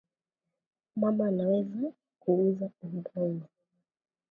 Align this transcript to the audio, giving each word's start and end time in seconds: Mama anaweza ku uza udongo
Mama 0.99 1.23
anaweza 1.31 1.81
ku 2.21 2.29
uza 2.47 2.65
udongo 2.85 3.47